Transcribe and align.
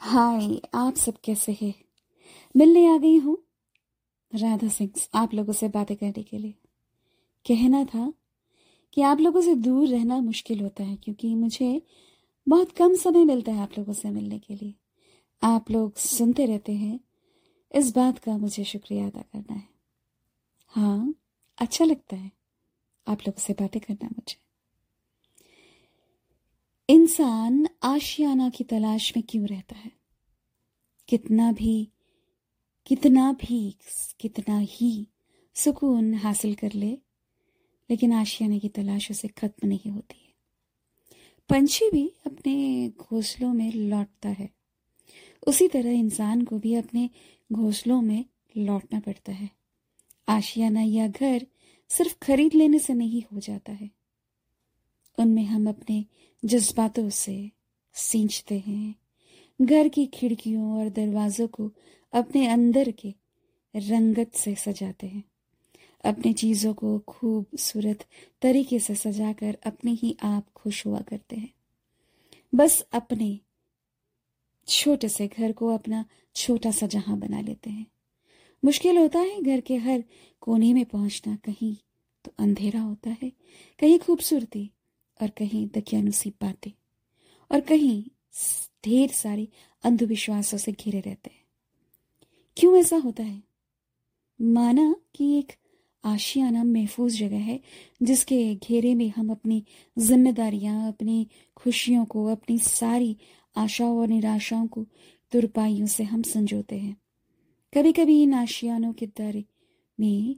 हाय, 0.00 0.60
आप 0.74 0.94
सब 0.94 1.14
कैसे 1.24 1.58
हैं? 1.62 1.74
मिलने 2.56 2.94
आ 2.94 2.98
गई 2.98 3.16
हूँ। 3.16 3.38
राधा 4.34 4.68
सिंह, 4.68 4.90
आप 5.14 5.34
लोगों 5.34 5.52
से 5.52 5.68
बातें 5.68 5.96
करने 5.96 6.22
के 6.22 6.38
लिए। 6.38 6.54
कहना 7.46 7.84
था 7.84 8.12
कि 8.92 9.02
आप 9.02 9.20
लोगों 9.20 9.40
से 9.40 9.54
दूर 9.54 9.88
रहना 9.88 10.20
मुश्किल 10.20 10.60
होता 10.60 10.84
है, 10.84 10.96
क्योंकि 10.96 11.34
मुझे 11.34 11.82
बहुत 12.48 12.72
कम 12.72 12.94
समय 12.94 13.24
मिलता 13.24 13.52
है 13.52 13.60
आप 13.60 13.70
लोगों 13.78 13.92
से 13.92 14.10
मिलने 14.10 14.38
के 14.38 14.54
लिए। 14.54 14.74
आप 15.42 15.70
लोग 15.70 15.96
सुनते 15.96 16.46
रहते 16.46 16.72
हैं। 16.72 17.00
इस 17.74 17.96
बात 17.96 18.18
का 18.18 18.38
मुझे 18.38 18.64
शुक्रिया 18.64 19.06
अदा 19.06 19.22
करना 19.22 19.54
है। 19.54 19.68
हाँ 20.66 21.14
अच्छा 21.58 21.84
लगता 21.84 22.16
है 22.16 22.32
आप 23.08 23.18
लोगों 23.20 23.40
से 23.40 23.52
बातें 23.52 23.80
करना 23.80 24.08
मुझे। 24.08 24.47
इंसान 26.90 27.66
आशियाना 27.82 28.50
की 28.50 28.64
तलाश 28.64 29.16
में 29.16 29.24
क्यों 29.28 29.46
रहता 29.46 29.76
है? 29.76 29.90
कितना 31.08 31.52
भी 31.52 31.88
कितना 32.86 33.32
भी, 33.32 33.76
कितना 34.20 34.58
ही 34.58 35.08
सुकून 35.54 36.14
हासिल 36.14 36.54
कर 36.54 36.72
ले, 36.72 36.98
लेकिन 37.90 38.12
आशियाने 38.12 38.58
की 38.58 38.68
तलाश 38.68 39.10
उसे 39.10 39.28
खत्म 39.28 39.68
नहीं 39.68 39.90
होती 39.90 40.24
है। 40.26 40.34
पंछी 41.48 41.90
भी 41.90 42.12
अपने 42.26 42.88
घोंसलों 42.88 43.52
में 43.52 43.72
लौटता 43.72 44.28
है। 44.28 44.50
उसी 45.46 45.68
तरह 45.68 45.90
इंसान 45.90 46.44
को 46.44 46.58
भी 46.58 46.74
अपने 46.74 47.10
घोंसलों 47.52 48.02
में 48.02 48.24
लौटना 48.56 49.00
पड़ता 49.00 49.32
है। 49.32 49.50
आशियाना 50.28 50.82
या 50.82 51.08
घर 51.08 51.46
सिर्फ़ 51.88 52.18
खरीद 52.22 52.54
लेने 52.54 52.78
से 52.78 52.94
नहीं 52.94 53.22
हो 53.32 53.40
जाता 53.40 53.72
है। 53.72 53.97
उनमें 55.18 55.44
हम 55.44 55.68
अपने 55.68 56.04
जज्बातों 56.44 57.10
से 57.10 57.50
सींचते 57.94 58.58
हैं। 58.58 58.94
घर 59.62 59.88
की 59.88 60.06
खिड़कियों 60.06 60.78
और 60.78 60.88
दरवाजों 60.88 61.48
को 61.48 61.72
अपने 62.12 62.46
अंदर 62.46 62.90
के 62.90 63.14
रंगत 63.76 64.34
से 64.34 64.54
सजाते 64.54 65.06
हैं। 65.06 65.24
अपने 66.04 66.32
चीज़ों 66.32 66.74
को 66.74 66.98
खूबसूरत 66.98 68.04
तरीके 68.42 68.78
से 68.78 68.94
सजाकर 68.94 69.58
अपने 69.66 69.90
ही 69.90 70.16
आप 70.22 70.46
खुश 70.54 70.86
हुआ 70.86 71.00
करते 71.00 71.36
हैं। 71.36 71.54
बस 72.54 72.80
अपने 72.80 73.40
छोटे 74.68 75.08
से 75.08 75.26
घर 75.26 75.52
को 75.52 75.68
अपना 75.68 76.04
छोटा 76.34 76.70
सा 76.70 76.86
जहाँ 76.86 77.18
बना 77.18 77.40
लेते 77.40 77.70
हैं। 77.70 77.86
मुश्किल 78.64 78.98
होता 78.98 79.18
है 79.18 79.42
घर 79.42 79.60
के 79.60 79.76
हर 79.76 80.04
कोने 80.40 80.74
में 80.74 80.84
पहुँचना, 80.84 81.36
कहीं 81.36 81.76
तो 82.24 82.32
अंधेरा 82.38 82.80
होता 82.80 83.10
है, 83.22 83.32
कहीं 83.78 83.98
खूबसूरती 83.98 84.70
और 85.22 85.28
कहीं 85.28 85.66
दकियानुसी 85.68 86.30
बातें, 86.30 86.70
और 87.52 87.60
कहीं 87.60 88.04
ढेर 88.84 89.10
सारे 89.10 89.48
अंधविश्वासों 89.84 90.58
से 90.58 90.72
घिरे 90.72 91.00
रहते 91.00 91.30
हैं। 91.30 91.44
क्यों 92.56 92.76
ऐसा 92.78 92.96
होता 92.96 93.22
है? 93.22 93.42
माना 94.42 94.96
कि 95.14 95.38
एक 95.38 95.52
आशियाना 96.04 96.64
महफूज 96.64 97.18
जगह 97.18 97.36
है, 97.36 97.60
जिसके 98.02 98.54
घेरे 98.54 98.94
में 98.94 99.12
हम 99.16 99.30
अपनी 99.30 99.64
जिम्मेदारियाँ, 99.98 100.88
अपनी 100.88 101.28
खुशियों 101.56 102.04
को, 102.04 102.26
अपनी 102.26 102.58
सारी 102.58 103.16
आशाओं 103.56 103.98
और 103.98 104.08
निराशाओं 104.08 104.66
को 104.66 104.86
तुरपाइयों 105.32 105.86
से 105.86 106.04
हम 106.04 106.22
संजोते 106.22 106.76
हैं। 106.78 106.96
कभी 107.74 107.92
कभी 107.92 108.22
इन 108.22 108.34
आशियानों 108.34 108.92
के 108.92 109.06
दायरे 109.06 109.44
में 110.00 110.36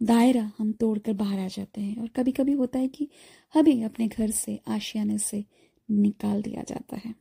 दायरा 0.00 0.50
हम 0.58 0.72
तोड़कर 0.72 1.12
बाहर 1.12 1.38
आ 1.38 1.46
जाते 1.48 1.80
हैं 1.80 1.96
और 2.02 2.08
कभी 2.08 2.32
कभी 2.32 2.52
होता 2.52 2.78
है 2.78 2.88
कि 2.88 3.08
हमें 3.54 3.84
अपने 3.84 4.08
घर 4.08 4.30
से, 4.30 4.60
आशियाने 4.68 5.18
से 5.18 5.44
निकाल 5.90 6.42
दिया 6.42 6.62
जाता 6.62 6.96
है। 6.96 7.14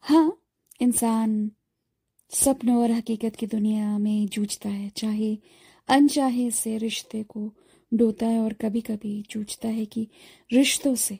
हाँ 0.00 0.40
इंसान 0.80 1.50
सपनों 2.30 2.82
और 2.82 2.90
हकीकत 2.90 3.36
की 3.36 3.46
दुनिया 3.46 3.98
में 3.98 4.26
जूझता 4.26 4.68
है, 4.68 4.88
चाहे 4.88 5.38
अनचाहे 5.88 6.50
से 6.50 6.76
रिश्ते 6.78 7.22
को 7.22 7.52
डोता 7.92 8.26
है 8.26 8.40
और 8.40 8.52
कभी 8.52 8.80
कभी 8.80 9.24
जूझता 9.30 9.68
है 9.68 9.84
कि 9.86 10.08
रिश्तों 10.52 10.94
से 10.94 11.16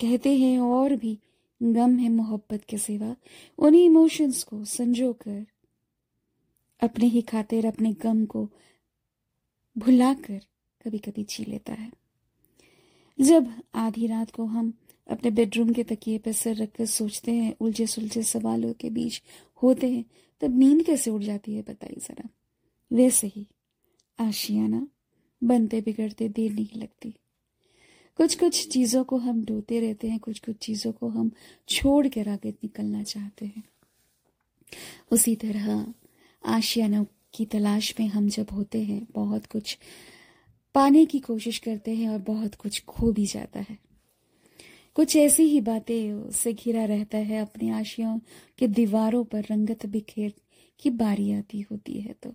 कहते 0.00 0.36
हैं 0.38 0.58
और 0.58 0.96
भी 0.96 1.18
गम 1.62 1.98
है 1.98 2.08
मोहब्बत 2.08 2.64
के 2.64 2.78
सिवा, 2.78 3.16
उन्हीं 3.58 3.84
इमोशंस 3.84 4.42
को 4.42 4.64
संजो 4.64 5.12
कर 5.12 5.46
अपने 6.82 7.06
ही 7.06 7.22
खातिर, 7.22 7.66
अपने 7.66 7.92
गम 7.92 8.24
को 8.24 8.48
भुलाकर 9.78 10.40
कभी 10.84 10.98
कभी 10.98 11.24
जी 11.24 11.44
लेता 11.44 11.72
है। 11.72 11.92
जब 13.20 13.62
आधी 13.74 14.06
रात 14.06 14.30
को 14.30 14.44
हम 14.44 14.72
अपने 15.10 15.30
बेडरूम 15.30 15.72
के 15.72 15.84
तकिए 15.84 16.18
पर 16.18 16.32
सिर 16.32 16.56
रखकर 16.56 16.86
सोचते 16.86 17.32
हैं 17.32 17.54
उलझे 17.60 17.86
सुलझे 17.86 18.22
सवालों 18.22 18.72
के 18.72 18.90
बीच 18.90 19.22
होते 19.62 19.90
हैं, 19.90 20.04
तब 20.40 20.58
नींद 20.58 20.82
कैसे 20.82 21.10
उड़ 21.10 21.22
जाती 21.22 21.54
है 21.54 21.62
बताइए 21.62 22.00
जरा। 22.00 22.28
वैसे 22.92 23.26
ही 23.26 23.46
आशियाना 24.18 24.88
बनते 25.44 25.80
बिगड़ते 25.80 26.28
देर 26.28 26.52
नहीं 26.52 26.80
लगती। 26.80 27.14
कुछ 28.16 28.34
कुछ 28.34 28.68
चीज़ों 28.68 29.04
को 29.04 29.16
हम 29.16 29.44
ढोते 29.44 29.80
रहते 29.80 30.08
हैं 30.08 30.18
कुछ 30.18 30.38
कुछ 30.38 30.56
चीज़ों 30.56 30.92
को 30.92 31.08
हम 31.08 31.30
छोड़ 31.68 32.08
कर 32.08 32.28
आगे 32.28 32.50
निकलना 32.50 33.02
चाहते 33.02 33.46
हैं। 33.46 33.62
उसी 35.10 35.36
तरह 35.36 35.94
आशियाना 36.44 37.06
की 37.34 37.44
तलाश 37.44 37.94
में 38.00 38.06
हम 38.06 38.28
जब 38.28 38.46
होते 38.52 38.82
हैं, 38.82 39.06
बहुत 39.14 39.46
कुछ 39.46 39.78
पाने 40.74 41.06
की 41.06 41.18
कोशिश 41.18 41.58
करते 41.58 41.94
हैं 41.94 42.08
और 42.08 42.18
बहुत 42.18 42.54
कुछ 42.54 42.84
खो 42.84 43.12
भी 43.12 43.26
जाता 43.26 43.60
है। 43.60 43.78
कुछ 44.94 45.16
ऐसी 45.16 45.42
ही 45.42 45.60
बातें 45.60 46.12
उससे 46.12 46.52
घिरा 46.52 46.84
रहता 46.84 47.18
है, 47.18 47.38
अपनी 47.38 47.70
आशियों 47.70 48.20
के 48.58 48.68
दीवारों 48.68 49.24
पर 49.24 49.40
रंगत 49.50 49.86
बिखेर 49.86 50.34
की 50.78 50.90
बारी 50.90 51.32
आती 51.32 51.60
होती 51.60 52.00
है 52.00 52.14
तो। 52.22 52.30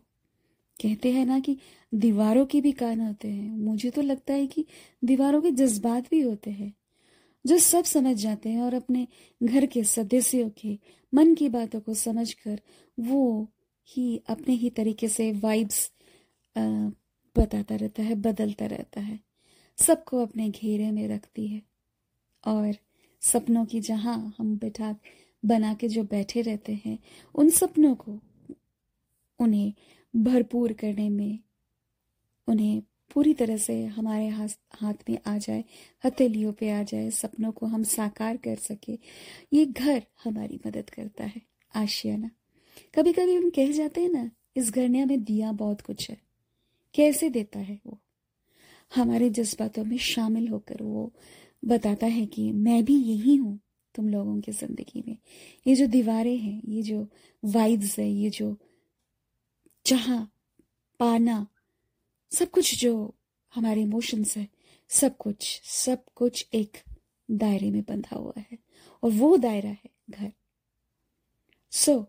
कहते 0.82 1.12
हैं 1.12 1.26
ना 1.26 1.40
कि 1.40 1.58
दीवारों 1.94 2.46
के 2.46 2.62
भी 2.62 2.72
कान 2.72 3.02
होते 3.02 3.28
हैं। 3.28 3.58
मुझे 3.58 3.90
तो 3.90 4.02
लगता 4.02 4.34
है 4.34 4.48
कि 4.48 4.66
दीवारों 5.04 5.42
के 5.42 5.52
जज्बात 5.52 6.10
भी 6.12 6.22
होते 6.22 6.52
हैं, 6.52 6.74
जो 7.46 7.58
सब 7.58 7.84
समझ 7.84 8.16
जाते 8.16 8.50
हैं 8.50 8.62
और 8.62 8.74
अपने 8.74 9.08
घर 9.44 9.66
के 9.66 9.84
सदस्यों 9.84 10.50
के 10.50 10.80
मन 11.14 11.36
की 11.36 11.50
बातों 11.50 11.80
को 11.80 11.94
समझकर 11.94 12.62
वो 13.00 13.52
ही 13.88 14.22
अपने 14.28 14.54
ही 14.54 14.70
तरीके 14.70 15.08
से 15.08 15.32
वाइब्स 15.32 15.92
बताता 17.38 17.76
रहता 17.76 18.04
है, 18.04 18.16
बदलता 18.16 18.66
रहता 18.66 19.02
है। 19.02 19.20
सबको 19.78 20.22
अपने 20.22 20.50
घेरे 20.50 20.92
में 20.92 21.08
रखती 21.08 21.48
है। 21.48 21.62
और 22.46 22.76
सपनों 23.22 23.66
की 23.66 23.80
जहाँ 23.80 24.36
हम 24.38 24.58
बैठा, 24.58 24.96
बना 25.46 25.74
के 25.74 25.88
जो 25.88 26.04
बैठे 26.04 26.42
रहते 26.42 26.82
हैं, 26.86 27.00
उन 27.36 27.50
सपनों 27.50 27.96
को 27.96 28.20
उन्हें 29.40 29.74
भरपूर 30.16 30.74
करने 30.74 31.10
में, 31.10 31.40
उन्हें 32.48 32.82
पूरी 33.14 33.34
तरह 33.34 33.58
से 33.58 33.86
हमारे 33.86 34.28
हाथ 34.28 34.48
हाथ 34.72 34.94
में 35.10 35.18
आ 35.26 35.38
जाए, 35.38 35.64
हथेलियों 36.06 36.54
पे 36.54 36.70
आ 36.70 36.84
जाए, 36.84 37.10
सपनों 37.10 37.52
को 37.52 37.66
हम 37.66 37.84
साकार 37.84 38.38
कर 38.38 38.56
सके, 38.56 39.00
ये 39.54 39.66
घर 39.66 40.04
हमारी 40.24 40.60
मदद 40.68 40.90
करता 40.90 41.26
है। 41.26 41.42
आशियाना। 41.76 42.32
कभी 42.96 43.14
कभी 43.14 43.36
हम 43.36 43.50
कह 43.50 43.72
जाते 43.72 44.02
हैं 44.02 44.10
ना 44.10 44.30
इस 44.58 44.72
घर 44.72 44.88
ने 44.90 45.00
हमें 45.00 45.24
दिया 45.24 45.52
बहुत 45.52 45.82
कुछ 45.82 46.10
है। 46.10 46.18
कैसे 46.96 47.30
देता 47.30 47.60
है 47.60 47.80
वो? 47.88 48.00
हमारे 48.96 49.30
जज्बातों 49.30 49.84
में 49.86 49.98
शामिल 49.98 50.48
होकर 50.48 50.84
वो 50.84 51.12
बताता 51.66 52.08
है 52.08 52.26
कि 52.26 52.52
मैं 52.52 52.84
भी 52.86 52.96
यही 52.96 53.36
हूँ 53.36 53.60
तुम 53.96 54.10
लोगों 54.10 54.40
की 54.42 54.52
ज़िंदगी 54.52 55.04
में। 55.08 55.18
ये 55.68 55.76
जो 55.76 55.88
दीवारें 55.88 56.38
हैं 56.38 56.62
ये 56.68 56.82
जो 56.82 57.08
वाइब्स 57.44 57.98
है 58.00 58.10
ये 58.10 58.30
जो 58.30 58.58
चाह 59.86 60.26
पाना 61.00 61.48
सब 62.32 62.50
कुछ 62.52 62.80
जो 62.82 63.16
हमारे 63.54 63.82
इमोशंस 63.82 64.38
है 64.38 64.48
सब 64.90 65.18
कुछ 65.18 65.62
सब 65.64 66.04
कुछ 66.16 66.48
एक 66.54 66.78
दायरे 67.32 67.72
में 67.72 67.82
बंधा 67.82 68.16
हुआ 68.16 68.34
है 68.38 68.58
और 69.04 69.12
वो 69.12 69.38
दायरा 69.38 69.70
है 69.70 69.90
घर। 70.10 70.32
सो 71.72 71.92
so, 71.92 72.06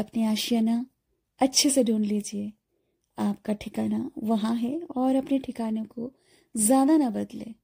अपने 0.00 0.24
आशियाना 0.26 0.84
अच्छे 1.40 1.70
से 1.70 1.84
ढूंढ 1.84 2.04
लीजिए। 2.04 2.52
आपका 3.18 3.52
ठिकाना 3.52 4.10
वहाँ 4.22 4.54
है 4.56 4.78
और 4.96 5.16
अपने 5.16 5.38
ठिकाने 5.38 5.84
को 5.84 6.10
ज़्यादा 6.54 6.96
ना 6.96 7.10
बदले। 7.10 7.54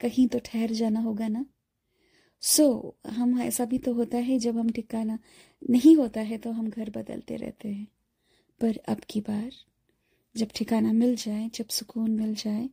कहीं 0.00 0.26
तो 0.28 0.38
ठहर 0.44 0.70
जाना 0.72 1.00
होगा 1.00 1.28
ना। 1.28 1.44
सो 2.42 2.64
so, 2.64 3.10
हम 3.10 3.40
ऐसा 3.40 3.64
भी 3.64 3.78
तो 3.78 3.92
होता 3.94 4.18
है 4.18 4.38
जब 4.38 4.58
हम 4.58 4.70
ठिकाना 4.70 5.18
नहीं 5.70 5.96
होता 5.96 6.20
है 6.20 6.38
तो 6.38 6.50
हम 6.50 6.68
घर 6.70 6.90
बदलते 6.90 7.36
रहते 7.36 7.68
हैं। 7.68 7.86
पर 8.60 8.76
अब 8.88 9.00
की 9.10 9.20
बार 9.20 9.50
जब 10.34 10.48
ठिकाना 10.54 10.92
मिल 10.92 11.14
जाए 11.16 11.48
जब 11.54 11.68
सुकून 11.68 12.10
मिल 12.10 12.34
जाए 12.34 12.68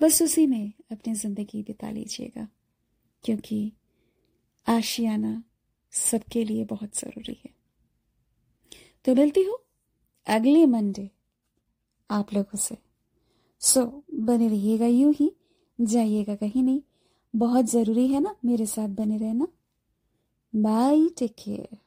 बस 0.00 0.22
उसी 0.22 0.46
में 0.46 0.72
अपनी 0.92 1.14
ज़िंदगी 1.14 1.62
बिता 1.62 1.90
लीजिएगा। 1.90 2.46
क्योंकि 3.24 3.60
आशियाना 4.66 5.42
सबके 5.92 6.44
लिए 6.44 6.64
बहुत 6.64 6.98
ज़रूरी 6.98 7.36
है। 7.44 7.50
तो 9.04 9.14
मिलती 9.14 9.42
हूँ 9.42 9.58
अगले 10.26 10.66
मंडे 10.66 11.10
आप 12.10 12.34
लोगों 12.34 12.58
से। 12.58 12.76
सो 13.60 13.80
so, 13.80 14.02
बने 14.14 14.48
रहिएगा 14.48 14.86
यूँ 14.86 15.14
ही 15.14 15.32
जाइएगा 15.80 16.34
कहीं 16.36 16.62
नहीं। 16.62 16.82
बहुत 17.36 17.64
ज़रूरी 17.64 18.06
है 18.08 18.20
ना 18.20 18.36
मेरे 18.44 18.66
साथ 18.66 18.88
बने 18.88 19.18
रहना। 19.18 19.48
Bye 20.56 21.08
take 21.18 21.34
care 21.38 21.78